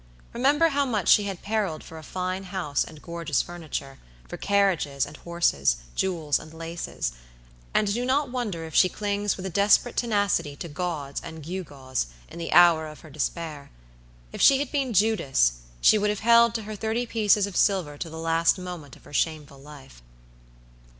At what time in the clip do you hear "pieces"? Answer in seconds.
17.05-17.45